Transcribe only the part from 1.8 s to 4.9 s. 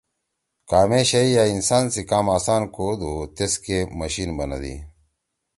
سی کام آسان کودُو تیس کے مشیِن بنَدی۔